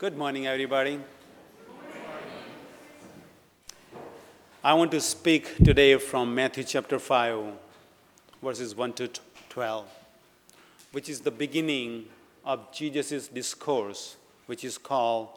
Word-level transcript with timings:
Good 0.00 0.16
morning, 0.16 0.46
everybody. 0.46 1.00
I 4.62 4.72
want 4.74 4.92
to 4.92 5.00
speak 5.00 5.56
today 5.56 5.96
from 5.96 6.36
Matthew 6.36 6.62
chapter 6.62 7.00
5, 7.00 7.54
verses 8.40 8.76
1 8.76 8.92
to 8.92 9.10
12, 9.48 9.88
which 10.92 11.08
is 11.08 11.22
the 11.22 11.32
beginning 11.32 12.04
of 12.44 12.70
Jesus' 12.70 13.26
discourse, 13.26 14.14
which 14.46 14.62
is 14.62 14.78
called 14.78 15.30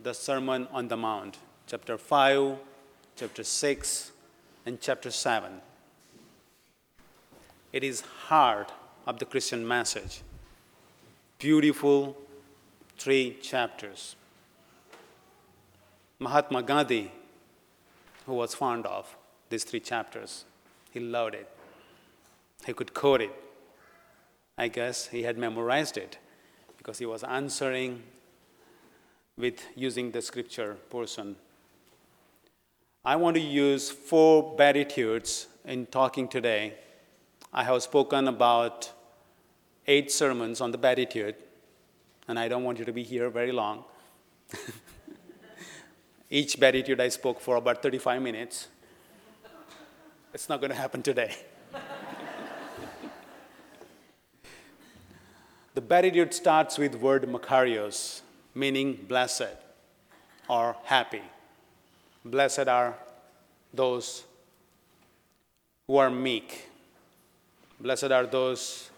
the 0.00 0.14
Sermon 0.14 0.66
on 0.72 0.88
the 0.88 0.96
Mount, 0.96 1.38
chapter 1.68 1.96
5, 1.96 2.56
chapter 3.14 3.44
6, 3.44 4.10
and 4.66 4.80
chapter 4.80 5.12
7. 5.12 5.60
It 7.72 7.84
is 7.84 8.00
heart 8.00 8.72
of 9.06 9.20
the 9.20 9.26
Christian 9.26 9.64
message. 9.64 10.22
Beautiful 11.38 12.16
three 12.96 13.36
chapters. 13.42 14.16
Mahatma 16.18 16.62
Gandhi, 16.62 17.12
who 18.24 18.34
was 18.34 18.54
fond 18.54 18.86
of 18.86 19.16
these 19.50 19.64
three 19.64 19.80
chapters, 19.80 20.44
he 20.90 21.00
loved 21.00 21.34
it. 21.34 21.48
He 22.64 22.72
could 22.72 22.94
quote 22.94 23.20
it. 23.20 23.32
I 24.58 24.68
guess 24.68 25.08
he 25.08 25.22
had 25.22 25.36
memorized 25.36 25.98
it 25.98 26.18
because 26.78 26.98
he 26.98 27.06
was 27.06 27.22
answering 27.22 28.02
with 29.36 29.62
using 29.74 30.10
the 30.10 30.22
scripture 30.22 30.76
portion. 30.88 31.36
I 33.04 33.16
want 33.16 33.36
to 33.36 33.42
use 33.42 33.90
four 33.90 34.56
beatitudes 34.56 35.48
in 35.64 35.86
talking 35.86 36.26
today. 36.26 36.74
I 37.52 37.62
have 37.64 37.82
spoken 37.82 38.28
about 38.28 38.90
eight 39.86 40.10
sermons 40.10 40.60
on 40.60 40.70
the 40.72 40.78
beatitude, 40.78 41.36
and 42.28 42.38
I 42.38 42.48
don't 42.48 42.64
want 42.64 42.78
you 42.78 42.84
to 42.84 42.92
be 42.92 43.02
here 43.02 43.30
very 43.30 43.52
long. 43.52 43.84
Each 46.30 46.58
beatitude 46.58 47.00
I 47.00 47.08
spoke 47.08 47.40
for 47.40 47.56
about 47.56 47.82
35 47.82 48.20
minutes. 48.20 48.68
It's 50.34 50.48
not 50.48 50.60
going 50.60 50.70
to 50.70 50.76
happen 50.76 51.02
today. 51.02 51.34
the 55.74 55.80
beatitude 55.80 56.34
starts 56.34 56.78
with 56.78 56.96
word 56.96 57.22
makarios, 57.24 58.22
meaning 58.54 59.04
blessed 59.08 59.56
or 60.48 60.76
happy. 60.84 61.22
Blessed 62.24 62.66
are 62.68 62.96
those 63.72 64.24
who 65.86 65.96
are 65.96 66.10
meek. 66.10 66.68
Blessed 67.78 68.10
are 68.10 68.26
those 68.26 68.90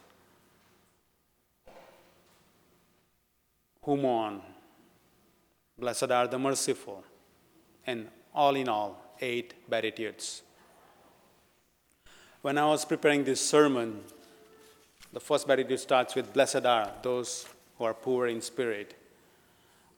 who 3.82 3.96
mourn. 3.96 4.40
Blessed 5.78 6.10
are 6.10 6.26
the 6.26 6.38
merciful. 6.38 7.04
And 7.86 8.08
all 8.34 8.54
in 8.54 8.68
all, 8.68 9.14
eight 9.20 9.54
beatitudes. 9.68 10.42
When 12.42 12.58
I 12.58 12.66
was 12.66 12.84
preparing 12.84 13.24
this 13.24 13.40
sermon, 13.40 14.00
the 15.12 15.20
first 15.20 15.46
beatitude 15.46 15.80
starts 15.80 16.14
with 16.14 16.32
Blessed 16.32 16.64
are 16.64 16.92
those 17.02 17.46
who 17.76 17.84
are 17.84 17.94
poor 17.94 18.26
in 18.26 18.40
spirit. 18.40 18.94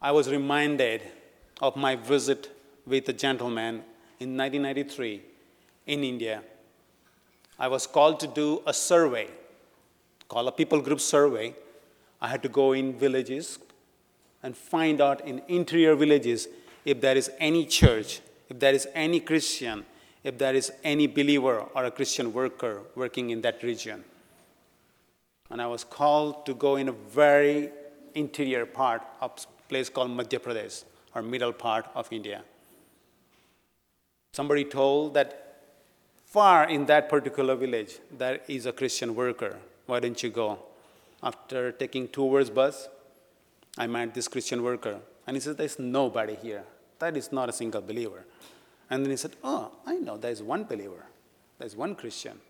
I 0.01 0.13
was 0.13 0.31
reminded 0.31 1.03
of 1.61 1.77
my 1.77 1.97
visit 1.97 2.51
with 2.87 3.09
a 3.09 3.13
gentleman 3.13 3.83
in 4.19 4.37
1993 4.37 5.23
in 5.87 6.05
India. 6.05 6.43
I 7.59 7.69
was 7.69 7.87
called 7.87 8.21
to 8.21 8.27
do 8.27 8.63
a 8.67 8.73
survey, 8.73 9.29
called 10.29 10.49
a 10.49 10.53
people 10.53 10.81
group 10.81 11.01
survey. 11.01 11.55
I 12.21 12.29
had 12.29 12.43
to 12.43 12.49
go 12.49 12.73
in 12.73 12.99
villages, 12.99 13.59
and 14.43 14.57
find 14.57 15.01
out 15.01 15.27
in 15.27 15.43
interior 15.49 15.95
villages 15.95 16.49
if 16.85 17.01
there 17.01 17.17
is 17.17 17.31
any 17.39 17.67
church, 17.67 18.21
if 18.49 18.59
there 18.59 18.75
is 18.75 18.89
any 18.95 19.21
Christian, 19.21 19.85
if 20.25 20.39
there 20.39 20.55
is 20.55 20.73
any 20.85 21.07
believer 21.07 21.65
or 21.75 21.85
a 21.85 21.91
Christian 21.91 22.33
worker 22.33 22.83
working 22.95 23.31
in 23.31 23.41
that 23.43 23.63
region. 23.63 24.05
And 25.51 25.61
I 25.61 25.67
was 25.67 25.85
called 25.85 26.47
to 26.47 26.55
go 26.55 26.77
in 26.77 26.89
a 26.89 26.93
very 26.93 27.71
interior 28.15 28.67
part 28.67 29.03
of 29.21 29.33
a 29.37 29.69
place 29.69 29.89
called 29.89 30.11
Madhya 30.11 30.39
Pradesh, 30.39 30.85
or 31.15 31.23
middle 31.23 31.53
part 31.53 31.87
of 31.95 32.09
India. 32.13 32.43
Somebody 34.33 34.65
told 34.65 35.15
that 35.15 35.63
far 36.25 36.69
in 36.69 36.87
that 36.87 37.09
particular 37.09 37.57
village 37.57 37.99
there 38.17 38.41
is 38.47 38.67
a 38.67 38.73
Christian 38.73 39.15
worker. 39.15 39.59
Why 39.87 39.99
don't 39.99 40.23
you 40.23 40.31
go? 40.31 40.59
After 41.23 41.73
taking 41.73 42.09
two 42.09 42.29
hours 42.29 42.49
bus, 42.49 42.89
I 43.79 43.87
met 43.87 44.15
this 44.15 44.29
Christian 44.29 44.63
worker, 44.63 45.01
and 45.27 45.37
he 45.37 45.41
said, 45.41 45.57
There's 45.57 45.79
nobody 45.79 46.35
here. 46.35 46.65
That 46.99 47.17
is 47.17 47.33
not 47.33 47.49
a 47.49 47.53
single 47.53 47.81
believer. 47.81 48.25
And 48.91 49.05
then 49.05 49.11
he 49.11 49.17
said, 49.17 49.37
Oh, 49.45 49.73
I 49.87 49.95
know, 49.95 50.17
there's 50.17 50.43
one 50.43 50.65
believer, 50.65 51.07
there's 51.59 51.77
one 51.77 51.95
Christian. 51.95 52.41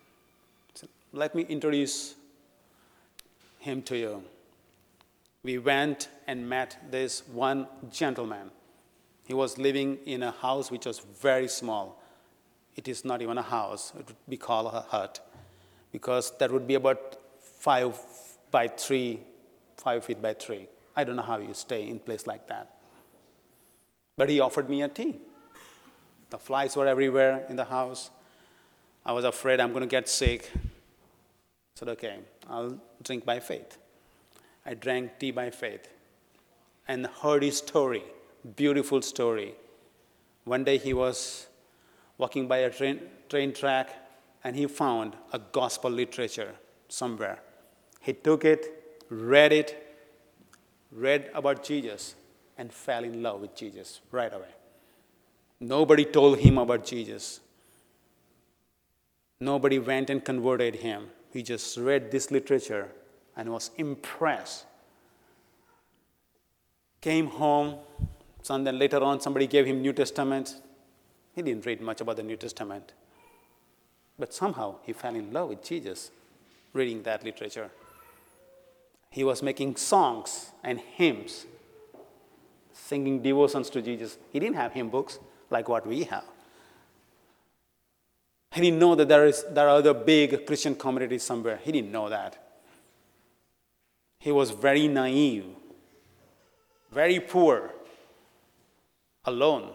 Said, 0.73 0.89
Let 1.13 1.35
me 1.35 1.43
introduce 1.43 2.15
him 3.59 3.81
to 3.83 3.97
you. 3.97 4.23
We 5.43 5.57
went 5.57 6.09
and 6.27 6.47
met 6.47 6.77
this 6.91 7.23
one 7.27 7.67
gentleman. 7.91 8.51
He 9.25 9.33
was 9.33 9.57
living 9.57 9.99
in 10.05 10.23
a 10.23 10.31
house 10.31 10.71
which 10.71 10.85
was 10.85 10.99
very 10.99 11.47
small. 11.47 12.01
It 12.75 12.87
is 12.87 13.05
not 13.05 13.21
even 13.21 13.37
a 13.37 13.43
house, 13.43 13.91
it 13.97 14.07
would 14.07 14.15
be 14.27 14.37
called 14.37 14.73
a 14.73 14.81
hut, 14.81 15.19
because 15.91 16.31
that 16.37 16.51
would 16.51 16.67
be 16.67 16.75
about 16.75 17.17
five 17.39 17.97
by 18.49 18.67
three, 18.67 19.19
five 19.77 20.05
feet 20.05 20.21
by 20.21 20.33
three. 20.33 20.67
I 20.95 21.03
don't 21.03 21.15
know 21.15 21.21
how 21.21 21.37
you 21.37 21.53
stay 21.53 21.87
in 21.87 21.99
place 21.99 22.27
like 22.27 22.47
that. 22.47 22.75
But 24.17 24.29
he 24.29 24.39
offered 24.39 24.69
me 24.69 24.81
a 24.81 24.87
tea. 24.87 25.15
The 26.29 26.37
flies 26.37 26.75
were 26.75 26.87
everywhere 26.87 27.45
in 27.49 27.55
the 27.55 27.65
house. 27.65 28.09
I 29.05 29.13
was 29.13 29.25
afraid 29.25 29.59
I'm 29.59 29.71
going 29.71 29.81
to 29.81 29.87
get 29.87 30.07
sick. 30.07 30.51
I 30.55 30.59
said, 31.75 31.89
okay, 31.89 32.19
I'll 32.49 32.79
drink 33.01 33.25
by 33.25 33.39
faith. 33.39 33.77
I 34.65 34.75
drank 34.75 35.17
tea 35.19 35.31
by 35.31 35.49
faith 35.49 35.87
and 36.87 37.07
heard 37.07 37.43
his 37.43 37.57
story, 37.57 38.03
beautiful 38.55 39.01
story. 39.01 39.55
One 40.43 40.63
day 40.63 40.77
he 40.77 40.93
was 40.93 41.47
walking 42.17 42.47
by 42.47 42.57
a 42.57 42.69
train, 42.69 43.01
train 43.29 43.53
track 43.53 43.89
and 44.43 44.55
he 44.55 44.67
found 44.67 45.15
a 45.33 45.39
gospel 45.39 45.89
literature 45.89 46.53
somewhere. 46.87 47.39
He 48.01 48.13
took 48.13 48.45
it, 48.45 49.03
read 49.09 49.51
it, 49.51 49.90
read 50.91 51.29
about 51.33 51.63
Jesus 51.63 52.15
and 52.57 52.71
fell 52.71 53.03
in 53.03 53.23
love 53.23 53.41
with 53.41 53.55
Jesus 53.55 54.01
right 54.11 54.33
away. 54.33 54.53
Nobody 55.59 56.05
told 56.05 56.39
him 56.39 56.57
about 56.57 56.85
Jesus. 56.85 57.39
Nobody 59.39 59.79
went 59.79 60.09
and 60.09 60.23
converted 60.23 60.75
him. 60.75 61.09
He 61.31 61.43
just 61.43 61.77
read 61.77 62.11
this 62.11 62.29
literature 62.29 62.89
and 63.35 63.49
was 63.51 63.71
impressed. 63.77 64.65
Came 66.99 67.27
home, 67.27 67.77
and 68.49 68.67
then 68.67 68.77
later 68.77 69.01
on 69.03 69.21
somebody 69.21 69.47
gave 69.47 69.65
him 69.65 69.81
New 69.81 69.93
Testament. 69.93 70.55
He 71.33 71.41
didn't 71.41 71.65
read 71.65 71.81
much 71.81 72.01
about 72.01 72.17
the 72.17 72.23
New 72.23 72.35
Testament. 72.35 72.91
But 74.19 74.33
somehow 74.33 74.75
he 74.83 74.93
fell 74.93 75.15
in 75.15 75.31
love 75.31 75.49
with 75.49 75.63
Jesus 75.63 76.11
reading 76.73 77.01
that 77.03 77.23
literature 77.23 77.71
he 79.11 79.25
was 79.25 79.43
making 79.43 79.75
songs 79.75 80.51
and 80.63 80.79
hymns, 80.79 81.45
singing 82.71 83.21
devotions 83.21 83.69
to 83.69 83.81
Jesus. 83.81 84.17
He 84.31 84.39
didn't 84.39 84.55
have 84.55 84.71
hymn 84.71 84.89
books 84.89 85.19
like 85.49 85.67
what 85.67 85.85
we 85.85 86.05
have. 86.05 86.23
He 88.53 88.61
didn't 88.61 88.79
know 88.79 88.95
that 88.95 89.09
there, 89.09 89.25
is, 89.25 89.45
there 89.49 89.67
are 89.67 89.77
other 89.77 89.93
big 89.93 90.45
Christian 90.45 90.75
communities 90.75 91.23
somewhere. 91.23 91.59
He 91.61 91.71
didn't 91.73 91.91
know 91.91 92.09
that. 92.09 92.37
He 94.19 94.31
was 94.31 94.51
very 94.51 94.87
naive, 94.87 95.45
very 96.91 97.19
poor, 97.19 97.71
alone, 99.25 99.73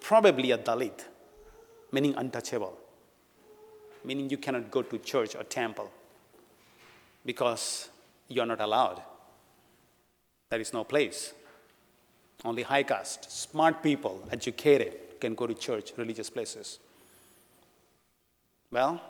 probably 0.00 0.52
a 0.52 0.58
Dalit, 0.58 1.04
meaning 1.90 2.14
untouchable, 2.16 2.76
meaning 4.04 4.30
you 4.30 4.38
cannot 4.38 4.70
go 4.70 4.82
to 4.82 4.98
church 4.98 5.34
or 5.34 5.42
temple 5.44 5.90
because 7.24 7.90
you're 8.30 8.46
not 8.46 8.60
allowed. 8.60 9.02
There 10.48 10.60
is 10.60 10.72
no 10.72 10.84
place. 10.84 11.34
Only 12.44 12.62
high 12.62 12.84
caste, 12.84 13.30
smart 13.30 13.82
people, 13.82 14.26
educated, 14.30 15.20
can 15.20 15.34
go 15.34 15.46
to 15.46 15.52
church, 15.52 15.92
religious 15.98 16.30
places. 16.30 16.78
Well, 18.70 19.02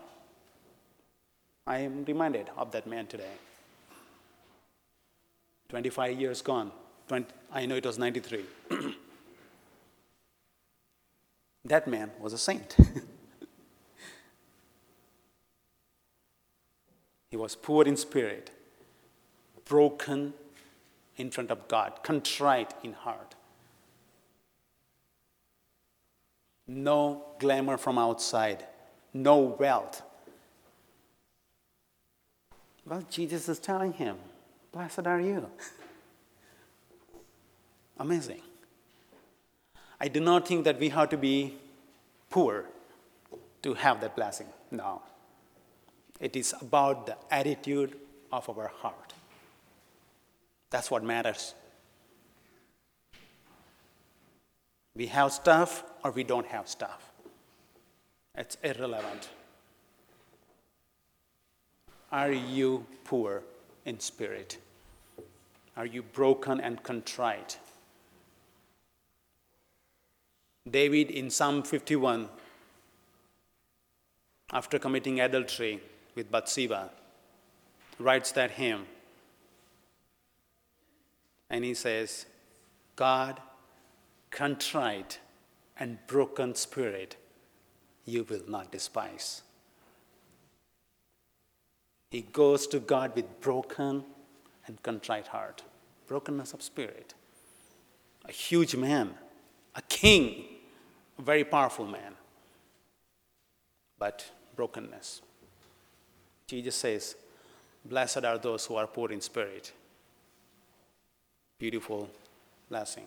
I 1.66 1.78
am 1.80 2.04
reminded 2.04 2.48
of 2.56 2.72
that 2.72 2.86
man 2.88 3.06
today. 3.06 3.30
25 5.68 6.18
years 6.18 6.42
gone. 6.42 6.72
20, 7.06 7.26
I 7.52 7.66
know 7.66 7.76
it 7.76 7.86
was 7.86 7.98
93. 7.98 8.44
that 11.66 11.86
man 11.86 12.10
was 12.18 12.32
a 12.32 12.38
saint. 12.38 12.74
he 17.30 17.36
was 17.36 17.54
poor 17.54 17.84
in 17.84 17.96
spirit 17.96 18.50
broken 19.70 20.34
in 21.16 21.30
front 21.30 21.50
of 21.52 21.68
God, 21.68 22.02
contrite 22.02 22.74
in 22.82 22.92
heart. 22.92 23.36
No 26.66 27.24
glamour 27.38 27.78
from 27.78 27.96
outside, 27.96 28.66
no 29.14 29.38
wealth. 29.38 30.02
Well, 32.84 33.04
Jesus 33.08 33.48
is 33.48 33.60
telling 33.60 33.92
him, 33.92 34.16
Blessed 34.72 35.06
are 35.06 35.20
you. 35.20 35.48
Amazing. 37.98 38.40
I 40.00 40.08
do 40.08 40.20
not 40.20 40.48
think 40.48 40.64
that 40.64 40.80
we 40.80 40.88
have 40.88 41.10
to 41.10 41.16
be 41.16 41.58
poor 42.28 42.64
to 43.62 43.74
have 43.74 44.00
that 44.00 44.16
blessing. 44.16 44.46
No. 44.70 45.02
It 46.18 46.34
is 46.34 46.54
about 46.60 47.06
the 47.06 47.16
attitude 47.30 47.96
of 48.32 48.48
our 48.48 48.68
heart. 48.68 49.12
That's 50.70 50.90
what 50.90 51.02
matters. 51.02 51.54
We 54.94 55.06
have 55.06 55.32
stuff 55.32 55.84
or 56.04 56.10
we 56.12 56.24
don't 56.24 56.46
have 56.46 56.68
stuff. 56.68 57.12
It's 58.34 58.56
irrelevant. 58.62 59.28
Are 62.12 62.32
you 62.32 62.86
poor 63.04 63.42
in 63.84 64.00
spirit? 64.00 64.58
Are 65.76 65.86
you 65.86 66.02
broken 66.02 66.60
and 66.60 66.82
contrite? 66.82 67.58
David 70.68 71.10
in 71.10 71.30
Psalm 71.30 71.62
51, 71.62 72.28
after 74.52 74.78
committing 74.78 75.20
adultery 75.20 75.80
with 76.14 76.30
Bathsheba, 76.30 76.90
writes 77.98 78.32
that 78.32 78.52
hymn. 78.52 78.86
And 81.50 81.64
he 81.64 81.74
says, 81.74 82.26
God, 82.94 83.40
contrite 84.30 85.18
and 85.78 85.98
broken 86.06 86.54
spirit, 86.54 87.16
you 88.04 88.24
will 88.24 88.42
not 88.46 88.70
despise. 88.70 89.42
He 92.10 92.22
goes 92.22 92.66
to 92.68 92.80
God 92.80 93.14
with 93.14 93.40
broken 93.40 94.04
and 94.66 94.82
contrite 94.82 95.28
heart, 95.28 95.62
brokenness 96.06 96.52
of 96.54 96.62
spirit. 96.62 97.14
A 98.28 98.32
huge 98.32 98.76
man, 98.76 99.14
a 99.74 99.82
king, 99.82 100.44
a 101.18 101.22
very 101.22 101.44
powerful 101.44 101.86
man, 101.86 102.14
but 103.98 104.30
brokenness. 104.56 105.22
Jesus 106.46 106.74
says, 106.74 107.16
Blessed 107.84 108.24
are 108.24 108.38
those 108.38 108.66
who 108.66 108.74
are 108.74 108.86
poor 108.86 109.10
in 109.10 109.20
spirit. 109.20 109.72
Beautiful 111.60 112.08
blessing. 112.70 113.04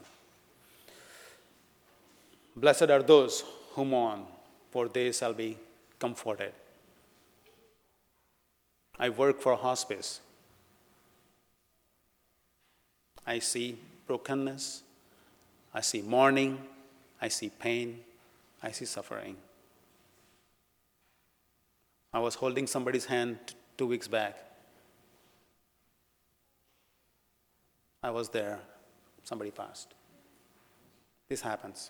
Blessed 2.56 2.84
are 2.84 3.02
those 3.02 3.44
who 3.72 3.84
mourn, 3.84 4.28
for 4.70 4.88
they 4.88 5.12
shall 5.12 5.34
be 5.34 5.58
comforted. 5.98 6.54
I 9.00 9.10
work 9.10 9.42
for 9.42 9.56
hospice. 9.56 10.22
I 13.26 13.40
see 13.40 13.76
brokenness, 14.06 14.84
I 15.74 15.82
see 15.82 16.04
mourning, 16.04 16.60
I 17.20 17.30
see 17.30 17.50
pain, 17.50 18.02
I 18.62 18.70
see 18.70 18.86
suffering. 18.86 19.36
I 22.14 22.20
was 22.20 22.36
holding 22.36 22.68
somebody's 22.68 23.06
hand 23.06 23.40
two 23.80 23.88
weeks 23.88 24.08
back. 24.08 24.53
I 28.04 28.12
was 28.12 28.28
there, 28.30 28.60
somebody 29.24 29.50
passed. 29.50 29.94
This 31.30 31.42
happens. 31.42 31.90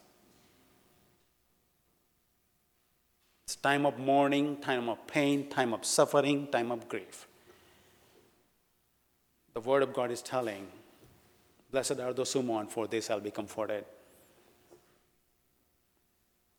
It's 3.48 3.56
time 3.56 3.86
of 3.88 3.98
mourning, 3.98 4.58
time 4.58 4.90
of 4.90 5.06
pain, 5.08 5.50
time 5.50 5.74
of 5.74 5.84
suffering, 5.84 6.48
time 6.48 6.72
of 6.72 6.88
grief. 6.88 7.28
The 9.56 9.60
Word 9.60 9.82
of 9.82 9.94
God 9.94 10.12
is 10.12 10.22
telling, 10.22 10.68
Blessed 11.72 12.00
are 12.00 12.14
those 12.14 12.32
who 12.32 12.44
mourn, 12.44 12.68
for 12.68 12.86
they 12.86 13.02
shall 13.02 13.20
be 13.20 13.32
comforted. 13.32 13.84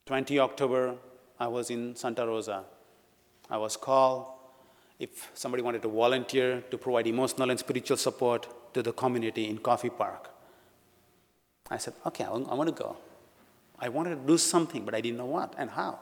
20 0.07 0.41
October, 0.41 0.97
I 1.39 1.47
was 1.47 1.71
in 1.71 1.95
Santa 1.95 2.27
Rosa. 2.27 2.65
I 3.49 3.57
was 3.57 3.77
called 3.77 4.27
if 4.99 5.31
somebody 5.35 5.63
wanted 5.63 5.83
to 5.83 5.89
volunteer 5.89 6.63
to 6.71 6.77
provide 6.77 7.07
emotional 7.07 7.51
and 7.51 7.59
spiritual 7.59 7.97
support 7.97 8.49
to 8.75 8.83
the 8.83 8.93
community 8.93 9.49
in 9.49 9.59
Coffey 9.59 9.91
Park. 9.91 10.31
I 11.71 11.79
said, 11.79 11.95
okay, 12.07 12.25
I 12.25 12.31
want 12.31 12.69
to 12.69 12.75
go. 12.75 12.97
I 13.79 13.89
wanted 13.89 14.11
to 14.11 14.27
do 14.27 14.37
something, 14.37 14.85
but 14.85 14.95
I 14.95 15.01
didn't 15.01 15.17
know 15.17 15.27
what 15.27 15.55
and 15.57 15.71
how. 15.71 15.99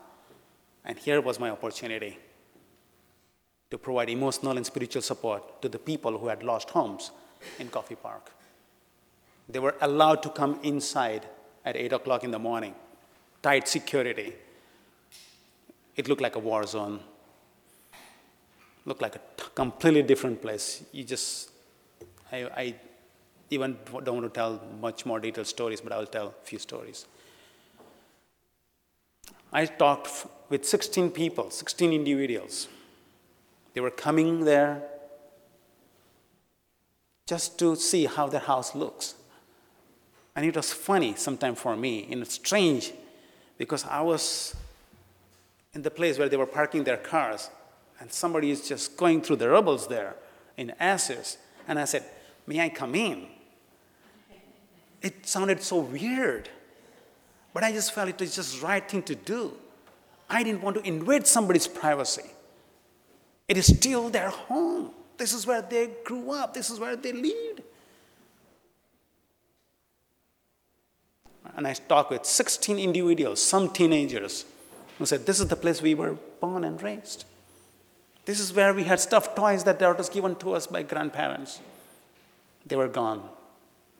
And 0.84 0.98
here 0.98 1.20
was 1.20 1.38
my 1.38 1.50
opportunity 1.50 2.18
to 3.70 3.78
provide 3.78 4.10
emotional 4.10 4.56
and 4.56 4.66
spiritual 4.66 5.02
support 5.02 5.62
to 5.62 5.68
the 5.68 5.78
people 5.78 6.18
who 6.18 6.26
had 6.26 6.42
lost 6.42 6.70
homes 6.70 7.12
in 7.60 7.68
Coffey 7.68 7.94
Park. 7.94 8.32
They 9.48 9.60
were 9.60 9.76
allowed 9.80 10.22
to 10.24 10.30
come 10.30 10.58
inside 10.62 11.26
at 11.64 11.76
8 11.76 11.92
o'clock 11.92 12.24
in 12.24 12.32
the 12.32 12.38
morning, 12.38 12.74
tight 13.40 13.68
security. 13.68 14.34
It 15.94 16.08
looked 16.08 16.20
like 16.20 16.34
a 16.34 16.40
war 16.40 16.66
zone, 16.66 17.00
looked 18.84 19.00
like 19.00 19.14
a 19.14 19.20
completely 19.54 20.02
different 20.02 20.42
place. 20.42 20.82
You 20.90 21.04
just, 21.04 21.51
I, 22.32 22.36
I 22.56 22.74
even 23.50 23.76
don't 24.04 24.16
want 24.16 24.24
to 24.24 24.30
tell 24.30 24.60
much 24.80 25.04
more 25.04 25.20
detailed 25.20 25.46
stories, 25.46 25.80
but 25.80 25.92
I'll 25.92 26.06
tell 26.06 26.28
a 26.28 26.46
few 26.46 26.58
stories. 26.58 27.06
I 29.52 29.66
talked 29.66 30.26
with 30.48 30.64
16 30.64 31.10
people, 31.10 31.50
16 31.50 31.92
individuals. 31.92 32.68
They 33.74 33.82
were 33.82 33.90
coming 33.90 34.44
there 34.44 34.82
just 37.26 37.58
to 37.58 37.76
see 37.76 38.06
how 38.06 38.28
the 38.28 38.38
house 38.38 38.74
looks. 38.74 39.14
And 40.34 40.46
it 40.46 40.56
was 40.56 40.72
funny 40.72 41.14
sometimes 41.16 41.58
for 41.58 41.76
me 41.76 42.08
and 42.10 42.26
strange 42.26 42.92
because 43.58 43.84
I 43.84 44.00
was 44.00 44.56
in 45.74 45.82
the 45.82 45.90
place 45.90 46.18
where 46.18 46.28
they 46.28 46.38
were 46.38 46.46
parking 46.46 46.84
their 46.84 46.96
cars 46.96 47.50
and 48.00 48.10
somebody 48.10 48.50
is 48.50 48.66
just 48.66 48.96
going 48.96 49.20
through 49.20 49.36
the 49.36 49.50
rubbles 49.50 49.86
there 49.86 50.16
in 50.56 50.72
ashes. 50.80 51.36
And 51.68 51.78
I 51.78 51.84
said, 51.84 52.04
May 52.46 52.60
I 52.60 52.68
come 52.68 52.94
in? 52.94 53.26
It 55.00 55.26
sounded 55.26 55.62
so 55.62 55.78
weird. 55.78 56.48
But 57.52 57.64
I 57.64 57.72
just 57.72 57.92
felt 57.92 58.08
it 58.08 58.20
was 58.20 58.34
just 58.34 58.60
the 58.60 58.66
right 58.66 58.88
thing 58.88 59.02
to 59.04 59.14
do. 59.14 59.52
I 60.30 60.42
didn't 60.42 60.62
want 60.62 60.76
to 60.76 60.86
invade 60.86 61.26
somebody's 61.26 61.66
privacy. 61.66 62.30
It 63.48 63.58
is 63.58 63.66
still 63.66 64.08
their 64.08 64.30
home. 64.30 64.90
This 65.18 65.34
is 65.34 65.46
where 65.46 65.60
they 65.60 65.90
grew 66.04 66.32
up, 66.32 66.54
this 66.54 66.70
is 66.70 66.80
where 66.80 66.96
they 66.96 67.12
lived. 67.12 67.62
And 71.54 71.66
I 71.66 71.74
talked 71.74 72.10
with 72.10 72.24
16 72.24 72.78
individuals, 72.78 73.42
some 73.42 73.68
teenagers, 73.68 74.46
who 74.98 75.04
said, 75.04 75.26
This 75.26 75.38
is 75.38 75.48
the 75.48 75.56
place 75.56 75.82
we 75.82 75.94
were 75.94 76.16
born 76.40 76.64
and 76.64 76.82
raised. 76.82 77.26
This 78.24 78.40
is 78.40 78.52
where 78.54 78.72
we 78.72 78.84
had 78.84 79.00
stuffed 79.00 79.36
toys 79.36 79.64
that 79.64 79.80
were 79.80 80.02
given 80.10 80.34
to 80.36 80.54
us 80.54 80.66
by 80.66 80.82
grandparents. 80.82 81.60
They 82.66 82.76
were 82.76 82.88
gone. 82.88 83.28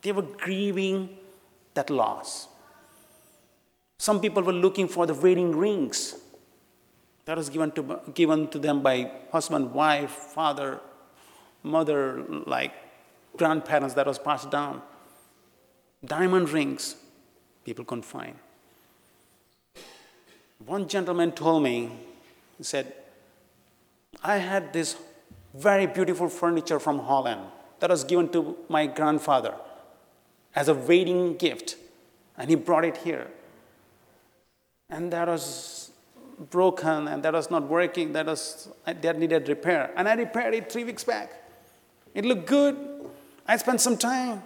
They 0.03 0.13
were 0.13 0.23
grieving 0.23 1.17
that 1.75 1.91
loss. 1.91 2.49
Some 3.99 4.21
people 4.21 4.43
were 4.43 4.53
looking 4.53 4.89
for 4.89 5.07
the 5.07 5.15
wedding 5.15 5.57
rings 5.57 6.17
that 7.25 7.37
was 7.37 7.49
given 7.49 7.71
to, 7.73 8.01
given 8.15 8.49
to 8.49 8.59
them 8.59 8.83
by 8.83 9.11
husband, 9.31 9.73
wife, 9.73 10.11
father, 10.11 10.81
mother, 11.63 12.25
like 12.47 12.73
grandparents 13.37 13.95
that 13.95 14.07
was 14.07 14.19
passed 14.19 14.51
down. 14.51 14.83
Diamond 16.05 16.51
rings, 16.51 16.97
people 17.65 17.85
couldn't 17.85 18.03
find. 18.03 18.35
One 20.67 20.89
gentleman 20.89 21.33
told 21.33 21.63
me, 21.63 21.93
he 22.59 22.65
said, 22.65 22.93
I 24.23 24.39
had 24.39 24.73
this 24.73 24.97
very 25.55 25.87
beautiful 25.87 26.29
furniture 26.29 26.81
from 26.81 26.99
Holland 26.99 27.43
that 27.83 27.91
was 27.91 28.05
given 28.05 28.29
to 28.31 28.57
my 28.69 28.87
grandfather 28.87 29.55
as 30.55 30.69
a 30.69 30.75
wedding 30.75 31.37
gift, 31.37 31.77
and 32.39 32.49
he 32.49 32.55
brought 32.55 32.85
it 32.85 32.99
here 32.99 33.27
and 34.93 35.11
that 35.11 35.27
was 35.27 35.91
broken 36.51 37.09
and 37.09 37.23
that 37.23 37.33
was 37.33 37.51
not 37.51 37.67
working, 37.69 38.13
that, 38.13 38.27
was, 38.27 38.69
that 38.85 39.19
needed 39.19 39.49
repair. 39.49 39.91
And 39.97 40.07
I 40.07 40.15
repaired 40.15 40.55
it 40.55 40.71
three 40.71 40.85
weeks 40.85 41.03
back. 41.03 41.33
It 42.15 42.27
looked 42.27 42.47
good. 42.47 42.77
I 43.49 43.57
spent 43.57 43.81
some 43.81 43.97
time. 43.97 44.43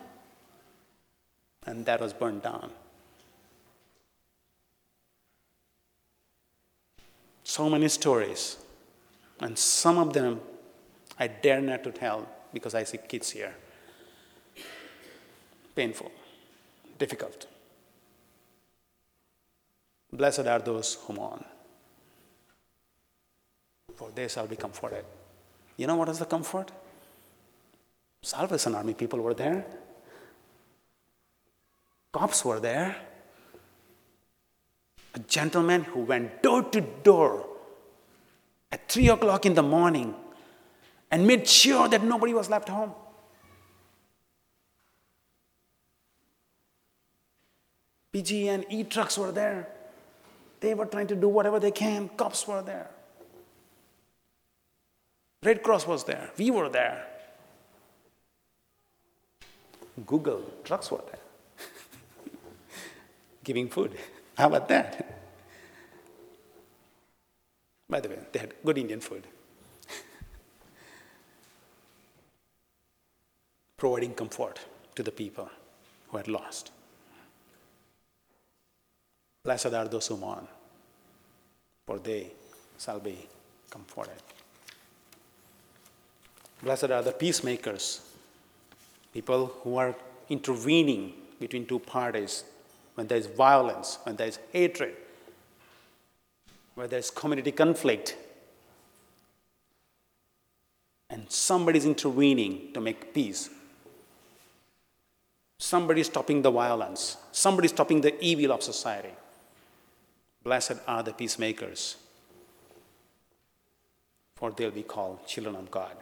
And 1.66 1.84
that 1.86 2.00
was 2.00 2.12
burned 2.12 2.42
down. 2.42 2.70
So 7.42 7.68
many 7.68 7.88
stories. 7.88 8.56
And 9.40 9.58
some 9.58 9.98
of 9.98 10.12
them 10.12 10.40
I 11.18 11.26
dare 11.26 11.60
not 11.60 11.82
to 11.84 11.90
tell 11.90 12.28
because 12.56 12.74
I 12.74 12.84
see 12.84 12.98
kids 13.12 13.30
here. 13.30 13.54
painful, 15.76 16.10
difficult. 16.98 17.46
Blessed 20.10 20.46
are 20.46 20.60
those 20.60 20.94
who 21.02 21.12
mourn, 21.12 21.44
for 23.94 24.10
they 24.14 24.26
shall 24.26 24.46
be 24.46 24.56
comforted. 24.56 25.04
You 25.76 25.86
know 25.86 25.96
what 25.96 26.08
is 26.08 26.18
the 26.18 26.24
comfort? 26.24 26.72
Salvation 28.22 28.74
Army 28.74 28.94
people 28.94 29.20
were 29.20 29.34
there, 29.34 29.66
cops 32.10 32.44
were 32.44 32.58
there, 32.58 32.96
a 35.14 35.18
gentleman 35.18 35.84
who 35.84 36.00
went 36.00 36.42
door 36.42 36.62
to 36.62 36.80
door 36.80 37.46
at 38.72 38.88
3 38.88 39.10
o'clock 39.10 39.44
in 39.44 39.54
the 39.54 39.62
morning 39.62 40.14
and 41.10 41.26
made 41.26 41.48
sure 41.48 41.88
that 41.88 42.02
nobody 42.02 42.34
was 42.34 42.50
left 42.50 42.68
home. 42.68 42.92
PG 48.12 48.48
and 48.48 48.64
E 48.70 48.82
trucks 48.84 49.18
were 49.18 49.30
there. 49.30 49.68
They 50.60 50.74
were 50.74 50.86
trying 50.86 51.06
to 51.08 51.14
do 51.14 51.28
whatever 51.28 51.60
they 51.60 51.70
can. 51.70 52.08
Cops 52.16 52.48
were 52.48 52.62
there. 52.62 52.90
Red 55.42 55.62
Cross 55.62 55.86
was 55.86 56.04
there. 56.04 56.30
We 56.38 56.50
were 56.50 56.68
there. 56.68 57.06
Google 60.06 60.42
trucks 60.64 60.90
were 60.90 61.02
there. 61.06 61.20
Giving 63.44 63.68
food. 63.68 63.96
How 64.36 64.48
about 64.48 64.68
that? 64.68 65.20
By 67.88 68.00
the 68.00 68.08
way, 68.08 68.18
they 68.32 68.38
had 68.40 68.54
good 68.64 68.78
Indian 68.78 69.00
food. 69.00 69.26
Providing 73.76 74.14
comfort 74.14 74.58
to 74.94 75.02
the 75.02 75.10
people 75.10 75.50
who 76.08 76.16
had 76.16 76.28
lost. 76.28 76.70
Blessed 79.44 79.66
are 79.66 79.86
those 79.86 80.06
who 80.06 80.16
mourn, 80.16 80.48
for 81.86 81.98
they 81.98 82.32
shall 82.78 82.98
be 82.98 83.16
comforted. 83.70 84.22
Blessed 86.62 86.90
are 86.90 87.02
the 87.02 87.12
peacemakers, 87.12 88.00
people 89.12 89.52
who 89.62 89.76
are 89.76 89.94
intervening 90.30 91.12
between 91.38 91.66
two 91.66 91.78
parties 91.78 92.44
when 92.94 93.06
there 93.06 93.18
is 93.18 93.26
violence, 93.26 93.98
when 94.04 94.16
there 94.16 94.26
is 94.26 94.38
hatred, 94.52 94.96
where 96.74 96.88
there 96.88 96.98
is 96.98 97.10
community 97.10 97.52
conflict, 97.52 98.16
and 101.10 101.30
somebody 101.30 101.78
is 101.78 101.84
intervening 101.84 102.72
to 102.72 102.80
make 102.80 103.12
peace. 103.12 103.50
Somebody 105.58 106.02
stopping 106.02 106.42
the 106.42 106.50
violence. 106.50 107.16
Somebody 107.32 107.68
stopping 107.68 108.00
the 108.00 108.22
evil 108.24 108.52
of 108.52 108.62
society. 108.62 109.14
Blessed 110.42 110.76
are 110.86 111.02
the 111.02 111.12
peacemakers, 111.12 111.96
for 114.36 114.52
they'll 114.52 114.70
be 114.70 114.84
called 114.84 115.26
children 115.26 115.56
of 115.56 115.70
God. 115.72 115.96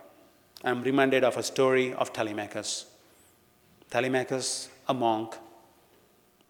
I'm 0.63 0.83
reminded 0.83 1.25
of 1.25 1.39
a 1.39 1.43
story 1.43 1.95
of 1.95 2.13
Telemachus. 2.13 2.87
Telemachus, 3.91 4.69
a 4.87 4.93
monk, 4.93 5.37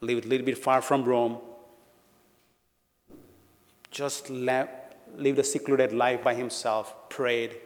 lived 0.00 0.24
a 0.24 0.28
little 0.28 0.44
bit 0.46 0.58
far 0.58 0.82
from 0.82 1.04
Rome, 1.04 1.38
just 3.92 4.28
lived 4.28 5.38
a 5.38 5.44
secluded 5.44 5.92
life 5.92 6.24
by 6.24 6.34
himself, 6.34 7.08
prayed, 7.10 7.56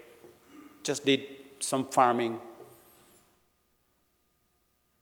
just 0.82 1.06
did 1.06 1.24
some 1.58 1.86
farming. 1.86 2.38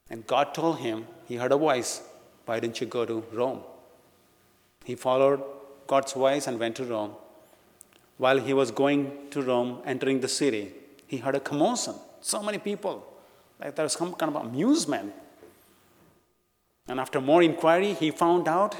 And 0.08 0.26
God 0.26 0.54
told 0.54 0.78
him, 0.78 1.06
he 1.26 1.36
heard 1.36 1.52
a 1.52 1.56
voice, 1.56 2.02
why 2.44 2.60
didn't 2.60 2.80
you 2.80 2.86
go 2.86 3.04
to 3.04 3.24
Rome? 3.32 3.60
He 4.84 4.94
followed 4.94 5.42
God's 5.86 6.12
voice 6.12 6.46
and 6.46 6.60
went 6.60 6.76
to 6.76 6.84
Rome. 6.84 7.12
While 8.18 8.38
he 8.38 8.54
was 8.54 8.70
going 8.70 9.30
to 9.30 9.42
Rome, 9.42 9.82
entering 9.84 10.20
the 10.20 10.28
city, 10.28 10.72
he 11.06 11.18
heard 11.18 11.34
a 11.34 11.40
commotion. 11.40 11.94
So 12.20 12.42
many 12.42 12.58
people. 12.58 13.06
Like 13.60 13.74
there 13.74 13.84
was 13.84 13.94
some 13.94 14.14
kind 14.14 14.34
of 14.34 14.46
amusement. 14.46 15.12
And 16.88 17.00
after 17.00 17.20
more 17.20 17.42
inquiry, 17.42 17.94
he 17.94 18.10
found 18.10 18.46
out 18.46 18.76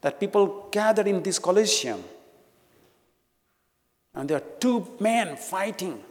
that 0.00 0.18
people 0.18 0.68
gathered 0.70 1.06
in 1.06 1.22
this 1.22 1.38
Colosseum. 1.38 2.02
And 4.14 4.28
there 4.28 4.38
are 4.38 4.44
two 4.58 4.86
men 4.98 5.36
fighting 5.36 6.02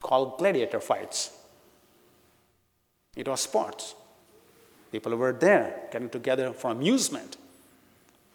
called 0.00 0.38
gladiator 0.38 0.80
fights. 0.80 1.30
It 3.16 3.28
was 3.28 3.40
sports. 3.40 3.94
People 4.90 5.16
were 5.16 5.32
there 5.32 5.88
getting 5.90 6.08
together 6.08 6.52
for 6.52 6.70
amusement 6.70 7.36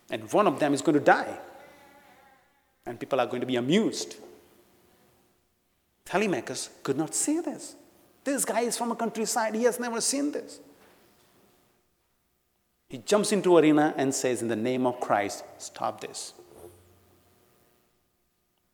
and 0.09 0.31
one 0.33 0.47
of 0.47 0.59
them 0.59 0.73
is 0.73 0.81
going 0.81 0.97
to 0.97 1.03
die. 1.03 1.37
And 2.85 2.99
people 2.99 3.19
are 3.19 3.27
going 3.27 3.41
to 3.41 3.47
be 3.47 3.55
amused. 3.55 4.15
Telemachus 6.05 6.69
could 6.81 6.97
not 6.97 7.13
see 7.13 7.39
this. 7.39 7.75
This 8.23 8.43
guy 8.45 8.61
is 8.61 8.77
from 8.77 8.91
a 8.91 8.95
countryside, 8.95 9.55
he 9.55 9.63
has 9.63 9.79
never 9.79 10.01
seen 10.01 10.31
this. 10.31 10.59
He 12.89 12.97
jumps 12.97 13.31
into 13.31 13.55
arena 13.57 13.93
and 13.97 14.13
says, 14.13 14.41
In 14.41 14.47
the 14.47 14.55
name 14.55 14.87
of 14.87 14.99
Christ, 14.99 15.43
stop 15.59 16.01
this. 16.01 16.33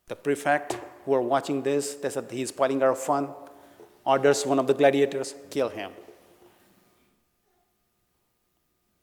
The 0.08 0.16
prefect 0.16 0.78
who 1.04 1.14
are 1.14 1.22
watching 1.22 1.64
this, 1.64 1.96
they 1.96 2.10
said 2.10 2.32
he's 2.32 2.50
spoiling 2.50 2.82
our 2.82 2.96
fun, 2.96 3.30
orders 4.06 4.46
one 4.46 4.60
of 4.60 4.68
the 4.68 4.74
gladiators, 4.74 5.36
kill 5.50 5.70
him. 5.70 5.92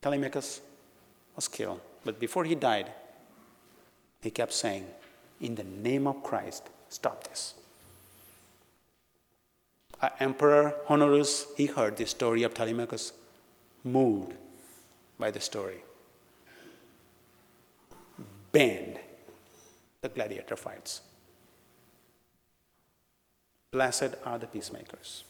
Telemachus 0.01 0.61
was 1.35 1.47
killed. 1.47 1.81
But 2.03 2.19
before 2.19 2.43
he 2.43 2.55
died, 2.55 2.91
he 4.21 4.31
kept 4.31 4.53
saying, 4.53 4.85
In 5.39 5.55
the 5.55 5.63
name 5.63 6.07
of 6.07 6.23
Christ, 6.23 6.63
stop 6.89 7.27
this. 7.27 7.55
Emperor 10.19 10.75
Honorius, 10.89 11.47
he 11.55 11.65
heard 11.65 11.95
the 11.95 12.05
story 12.05 12.43
of 12.43 12.53
Telemachus, 12.53 13.13
moved 13.85 14.33
by 15.17 15.31
the 15.31 15.39
story, 15.39 15.81
banned 18.51 18.99
the 20.01 20.09
gladiator 20.09 20.57
fights. 20.57 21.01
Blessed 23.73 24.13
are 24.23 24.37
the 24.37 24.45
peacemakers, 24.45 25.23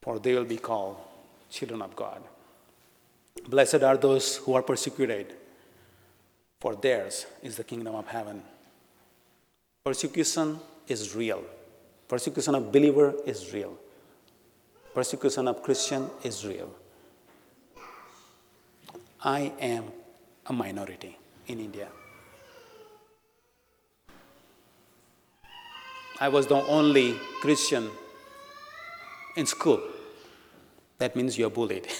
for 0.00 0.20
they 0.20 0.32
will 0.32 0.44
be 0.44 0.58
called 0.58 0.96
children 1.50 1.82
of 1.82 1.96
God. 1.96 2.22
Blessed 3.48 3.82
are 3.82 3.96
those 3.96 4.36
who 4.36 4.54
are 4.54 4.62
persecuted, 4.62 5.34
for 6.60 6.76
theirs 6.76 7.26
is 7.42 7.56
the 7.56 7.64
kingdom 7.64 7.96
of 7.96 8.06
heaven. 8.06 8.42
Persecution 9.84 10.60
is 10.86 11.16
real. 11.16 11.42
Persecution 12.06 12.54
of 12.54 12.70
believer 12.70 13.14
is 13.26 13.52
real. 13.52 13.76
Persecution 14.94 15.48
of 15.48 15.64
Christian 15.64 16.08
is 16.22 16.46
real. 16.46 16.72
I 19.20 19.52
am 19.58 19.86
a 20.46 20.52
minority 20.52 21.18
in 21.48 21.58
India. 21.58 21.88
I 26.20 26.28
was 26.28 26.46
the 26.46 26.54
only 26.54 27.18
Christian 27.40 27.90
in 29.36 29.46
school. 29.46 29.80
That 30.98 31.14
means 31.14 31.38
you're 31.38 31.50
bullied. 31.50 31.88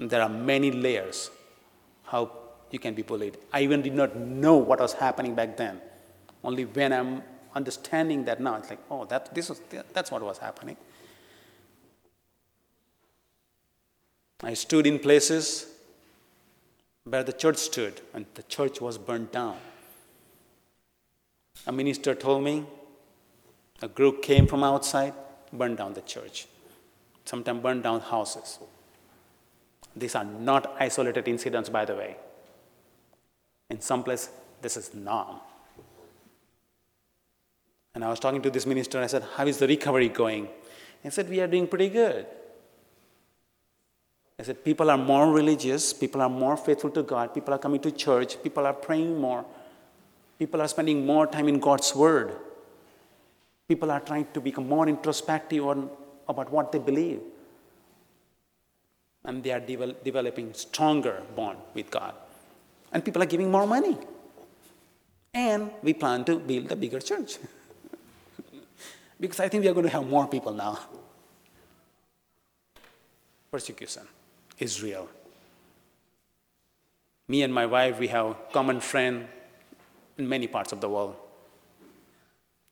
There 0.00 0.22
are 0.22 0.28
many 0.28 0.70
layers 0.70 1.28
how 2.04 2.30
you 2.70 2.78
can 2.78 2.94
be 2.94 3.02
bullied. 3.02 3.36
I 3.52 3.62
even 3.62 3.82
did 3.82 3.94
not 3.94 4.14
know 4.16 4.56
what 4.56 4.78
was 4.78 4.92
happening 4.92 5.34
back 5.34 5.56
then. 5.56 5.80
Only 6.44 6.66
when 6.66 6.92
I'm 6.92 7.22
understanding 7.54 8.24
that 8.26 8.40
now, 8.40 8.54
it's 8.56 8.70
like, 8.70 8.78
oh, 8.90 9.06
that, 9.06 9.34
this 9.34 9.48
was, 9.48 9.60
that's 9.92 10.12
what 10.12 10.22
was 10.22 10.38
happening. 10.38 10.76
I 14.42 14.54
stood 14.54 14.86
in 14.86 15.00
places 15.00 15.66
where 17.02 17.24
the 17.24 17.32
church 17.32 17.56
stood, 17.56 18.00
and 18.14 18.24
the 18.34 18.44
church 18.44 18.80
was 18.80 18.98
burned 18.98 19.32
down. 19.32 19.56
A 21.66 21.72
minister 21.72 22.14
told 22.14 22.42
me 22.42 22.66
a 23.82 23.88
group 23.88 24.22
came 24.22 24.46
from 24.46 24.64
outside, 24.64 25.14
burned 25.52 25.78
down 25.78 25.94
the 25.94 26.00
church, 26.00 26.46
sometimes 27.24 27.62
burned 27.62 27.82
down 27.82 28.00
houses. 28.00 28.58
These 29.94 30.14
are 30.14 30.24
not 30.24 30.76
isolated 30.78 31.28
incidents, 31.28 31.68
by 31.68 31.84
the 31.84 31.94
way. 31.94 32.16
In 33.70 33.80
some 33.80 34.02
place, 34.02 34.30
this 34.62 34.76
is 34.76 34.94
norm. 34.94 35.40
And 37.94 38.04
I 38.04 38.08
was 38.08 38.20
talking 38.20 38.42
to 38.42 38.50
this 38.50 38.64
minister, 38.64 38.98
and 38.98 39.04
I 39.04 39.08
said, 39.08 39.24
How 39.34 39.46
is 39.46 39.58
the 39.58 39.66
recovery 39.66 40.08
going? 40.08 40.48
He 41.02 41.10
said, 41.10 41.28
We 41.28 41.40
are 41.40 41.46
doing 41.46 41.66
pretty 41.66 41.88
good. 41.88 42.26
I 44.38 44.44
said, 44.44 44.64
People 44.64 44.90
are 44.90 44.98
more 44.98 45.32
religious, 45.32 45.92
people 45.92 46.22
are 46.22 46.28
more 46.28 46.56
faithful 46.56 46.90
to 46.90 47.02
God, 47.02 47.34
people 47.34 47.52
are 47.54 47.58
coming 47.58 47.80
to 47.80 47.90
church, 47.90 48.40
people 48.42 48.66
are 48.66 48.72
praying 48.72 49.20
more, 49.20 49.44
people 50.38 50.60
are 50.62 50.68
spending 50.68 51.04
more 51.04 51.26
time 51.26 51.48
in 51.48 51.58
God's 51.58 51.94
Word. 51.94 52.36
People 53.66 53.90
are 53.90 54.00
trying 54.00 54.26
to 54.32 54.40
become 54.40 54.68
more 54.68 54.88
introspective 54.88 55.66
on, 55.66 55.90
about 56.28 56.50
what 56.50 56.72
they 56.72 56.78
believe. 56.78 57.20
And 59.24 59.42
they 59.42 59.50
are 59.50 59.60
devel- 59.60 59.96
developing 60.02 60.54
stronger 60.54 61.22
bond 61.36 61.58
with 61.74 61.90
God. 61.90 62.14
And 62.92 63.04
people 63.04 63.22
are 63.22 63.26
giving 63.26 63.50
more 63.50 63.66
money. 63.66 63.98
And 65.34 65.70
we 65.82 65.92
plan 65.92 66.24
to 66.24 66.38
build 66.38 66.72
a 66.72 66.76
bigger 66.76 67.00
church. 67.00 67.38
because 69.20 69.40
I 69.40 69.48
think 69.48 69.64
we 69.64 69.68
are 69.68 69.74
going 69.74 69.86
to 69.86 69.92
have 69.92 70.06
more 70.06 70.26
people 70.26 70.52
now. 70.52 70.78
Persecution 73.50 74.06
is 74.58 74.82
real. 74.82 75.08
Me 77.26 77.42
and 77.42 77.52
my 77.52 77.66
wife, 77.66 77.98
we 77.98 78.08
have 78.08 78.36
common 78.52 78.80
friend 78.80 79.28
in 80.18 80.28
many 80.28 80.46
parts 80.46 80.72
of 80.72 80.80
the 80.80 80.88
world. 80.88 81.16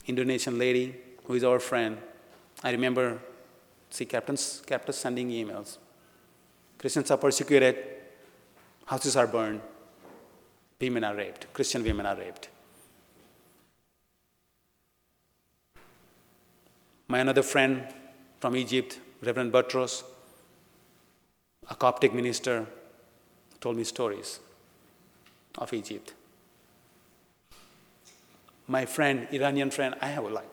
Indonesian 0.07 0.59
lady 0.59 0.95
who 1.25 1.35
is 1.35 1.45
our 1.45 1.59
friend. 1.59 1.99
I 2.63 2.73
remember 2.73 3.19
on, 3.91 4.63
kept 4.67 4.89
us 4.89 4.99
sending 4.99 5.31
emails. 5.31 5.79
Christians 6.79 7.11
are 7.11 7.17
persecuted, 7.17 7.77
houses 8.85 9.17
are 9.17 9.27
burned, 9.27 9.61
women 10.81 11.05
are 11.05 11.15
raped, 11.15 11.53
Christian 11.53 11.83
women 11.83 12.07
are 12.07 12.17
raped. 12.17 12.49
My 17.09 17.21
another 17.21 17.43
friend 17.43 17.87
from 18.41 18.57
Egypt, 18.57 18.99
Reverend 19.23 19.53
Butros, 19.53 20.03
a 21.71 21.75
Coptic 21.75 22.13
minister, 22.13 22.67
told 23.61 23.77
me 23.77 23.85
stories 23.85 24.41
of 25.59 25.73
Egypt. 25.73 26.13
My 28.69 28.85
friend, 28.85 29.29
Iranian 29.33 29.71
friend, 29.71 29.95
I 30.01 30.09
have 30.09 30.25
like 30.25 30.49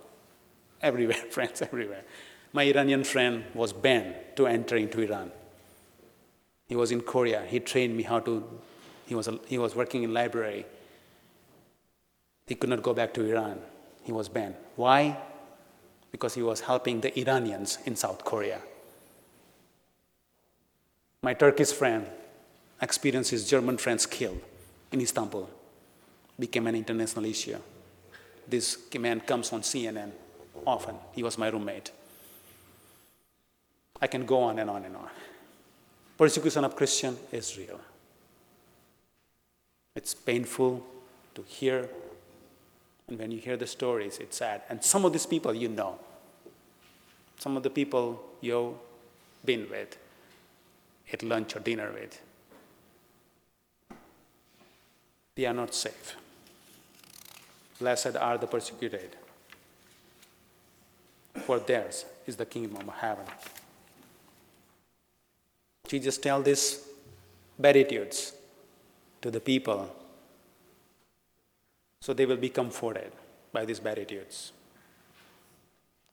everywhere, 0.82 1.18
friends 1.32 1.62
everywhere. 1.62 2.04
My 2.52 2.64
Iranian 2.64 3.04
friend 3.04 3.46
was 3.54 3.74
banned 3.74 4.16
to 4.36 4.46
enter 4.46 4.76
into 4.78 5.02
Iran. 5.02 5.32
He 6.68 6.76
was 6.76 6.92
in 6.92 7.02
Korea. 7.02 7.44
He 7.48 7.60
trained 7.60 7.98
me 7.98 8.04
how 8.04 8.20
to, 8.20 8.44
he 9.08 9.16
was, 9.16 9.28
a, 9.28 9.40
he 9.48 9.58
was 9.58 9.76
working 9.76 10.04
in 10.04 10.14
library. 10.14 10.66
He 12.48 12.56
could 12.56 12.70
not 12.70 12.84
go 12.84 12.94
back 12.94 13.14
to 13.16 13.24
Iran. 13.24 13.60
He 14.04 14.12
was 14.12 14.30
banned. 14.30 14.56
Why? 14.76 15.18
Because 16.12 16.36
he 16.36 16.44
was 16.44 16.62
helping 16.62 17.02
the 17.02 17.18
Iranians 17.20 17.80
in 17.86 17.96
South 17.96 18.24
Korea. 18.24 18.60
My 21.24 21.34
Turkish 21.34 21.72
friend 21.72 22.06
experienced 22.82 23.32
his 23.32 23.50
German 23.50 23.78
friends 23.78 24.06
killed 24.06 24.42
in 24.92 25.02
Istanbul, 25.02 25.50
became 26.38 26.68
an 26.68 26.76
international 26.76 27.26
issue. 27.26 27.58
This 28.48 28.78
man 29.00 29.22
comes 29.22 29.52
on 29.54 29.62
CNN 29.62 30.12
often. 30.66 30.96
He 31.14 31.24
was 31.24 31.38
my 31.38 31.48
roommate. 31.48 31.92
I 34.02 34.08
can 34.08 34.26
go 34.26 34.44
on 34.44 34.60
and 34.60 34.70
on 34.70 34.84
and 34.84 34.96
on. 34.96 35.10
Persecution 36.18 36.64
of 36.64 36.76
Christian 36.76 37.18
is 37.32 37.58
real. 37.58 37.80
It's 39.96 40.14
painful 40.14 40.84
to 41.36 41.44
hear, 41.44 41.90
and 43.08 43.18
when 43.20 43.32
you 43.32 43.40
hear 43.40 43.58
the 43.58 43.68
stories, 43.68 44.18
it's 44.20 44.38
sad. 44.38 44.62
And 44.70 44.84
some 44.84 45.06
of 45.06 45.14
these 45.14 45.26
people 45.26 45.54
you 45.54 45.70
know, 45.70 46.00
some 47.38 47.58
of 47.58 47.64
the 47.64 47.70
people 47.70 48.24
you've 48.42 48.76
been 49.46 49.70
with, 49.70 49.98
at 51.12 51.24
lunch 51.24 51.56
or 51.56 51.60
dinner 51.60 51.92
with, 51.94 52.20
they 55.36 55.46
are 55.46 55.54
not 55.54 55.74
safe. 55.74 56.16
Blessed 57.84 58.16
are 58.16 58.38
the 58.38 58.48
persecuted, 58.48 59.18
for 61.46 61.60
theirs 61.60 62.06
is 62.26 62.38
the 62.38 62.46
kingdom 62.46 62.78
of 62.78 62.94
heaven. 62.94 63.26
Jesus 65.90 66.18
tell 66.18 66.42
these 66.42 66.88
beatitudes 67.60 68.32
to 69.22 69.30
the 69.30 69.42
people 69.42 69.94
so 72.00 72.14
they 72.14 72.26
will 72.26 72.38
be 72.38 72.48
comforted 72.48 73.12
by 73.52 73.66
these 73.66 73.82
beatitudes. 73.82 74.54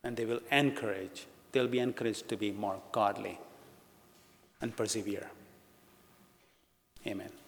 And 0.03 0.16
they 0.16 0.25
will 0.25 0.42
encourage, 0.51 1.27
they'll 1.53 1.68
be 1.68 1.79
encouraged 1.79 2.29
to 2.31 2.37
be 2.37 2.51
more 2.51 2.83
godly 2.90 3.38
and 4.61 4.77
persevere. 4.77 5.31
Amen. 7.07 7.39